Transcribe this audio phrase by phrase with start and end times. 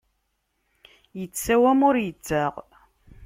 [1.23, 2.53] Ittsawam, ur ittaɣ.